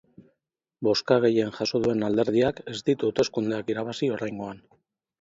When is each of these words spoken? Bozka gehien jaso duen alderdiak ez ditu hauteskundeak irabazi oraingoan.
Bozka 0.87 1.17
gehien 1.25 1.53
jaso 1.59 1.83
duen 1.85 2.07
alderdiak 2.09 2.65
ez 2.75 2.81
ditu 2.91 3.11
hauteskundeak 3.13 3.73
irabazi 3.77 4.15
oraingoan. 4.19 4.69